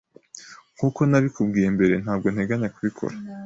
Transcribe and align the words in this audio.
Nkuko 0.75 0.99
nabikubwiye 1.09 1.67
mbere, 1.75 1.95
ntabwo 2.03 2.27
nteganya 2.33 2.67
kubikora. 2.75 3.15